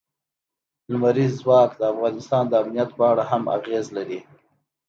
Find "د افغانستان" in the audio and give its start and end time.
1.77-2.43